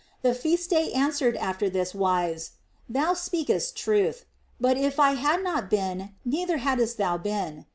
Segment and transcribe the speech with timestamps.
[0.23, 2.53] The Feast day answered after this wise:
[2.89, 4.25] Thou speakest truth;
[4.59, 7.67] but if I had not been, neither hadst thou been."